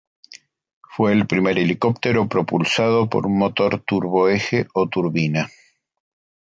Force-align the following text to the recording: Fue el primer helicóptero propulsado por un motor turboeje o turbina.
Fue 0.81 1.11
el 1.13 1.27
primer 1.27 1.59
helicóptero 1.59 2.27
propulsado 2.27 3.07
por 3.07 3.27
un 3.27 3.37
motor 3.37 3.83
turboeje 3.85 4.65
o 4.73 4.89
turbina. 4.89 5.47